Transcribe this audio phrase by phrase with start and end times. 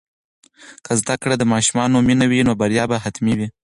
[0.85, 3.47] که زده کړه د ماشومانو مینه وي، نو بریا به حتمي وي.